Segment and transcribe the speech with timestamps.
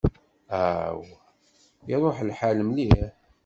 [0.63, 0.99] Aw,
[1.93, 2.99] iṛuḥ lḥal mliḥ!